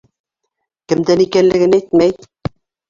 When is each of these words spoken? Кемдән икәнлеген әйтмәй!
Кемдән 0.93 1.23
икәнлеген 1.27 1.81
әйтмәй! 1.81 2.21